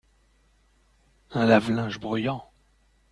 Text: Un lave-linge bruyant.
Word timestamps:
Un 1.29 1.45
lave-linge 1.45 1.99
bruyant. 1.99 2.43